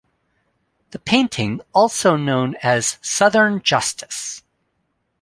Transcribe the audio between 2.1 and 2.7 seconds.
known